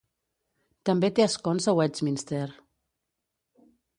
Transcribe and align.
També 0.89 1.09
té 1.19 1.25
escons 1.25 1.69
a 1.73 1.77
Westminster. 1.81 2.43